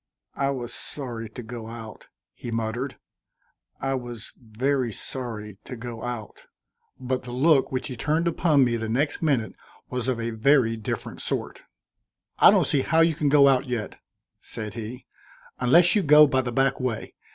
"I 0.33 0.49
was 0.49 0.73
sorry 0.73 1.29
to 1.29 1.43
go 1.43 1.67
out," 1.67 2.07
he 2.33 2.49
muttered. 2.49 2.97
"I 3.79 3.93
was 3.93 4.33
very 4.35 4.91
sorry 4.91 5.59
to 5.65 5.75
go 5.75 6.03
out," 6.03 6.45
but 6.99 7.21
the 7.21 7.31
look 7.31 7.71
which 7.71 7.87
he 7.87 7.95
turned 7.95 8.27
upon 8.27 8.63
me 8.65 8.77
the 8.77 8.89
next 8.89 9.21
minute 9.21 9.53
was 9.91 10.07
of 10.07 10.19
a 10.19 10.31
very 10.31 10.75
different 10.75 11.21
sort. 11.21 11.61
"I 12.39 12.49
don't 12.49 12.65
see 12.65 12.81
how 12.81 13.01
you 13.01 13.13
can 13.13 13.29
go 13.29 13.47
out 13.47 13.67
yet," 13.67 13.99
said 14.39 14.73
he, 14.73 15.05
"unless 15.59 15.93
you 15.95 16.01
go 16.01 16.25
by 16.25 16.41
the 16.41 16.51
back 16.51 16.79
way. 16.79 17.13